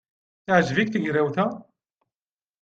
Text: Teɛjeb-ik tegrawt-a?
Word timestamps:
Teɛjeb-ik 0.45 0.89
tegrawt-a? 0.91 1.45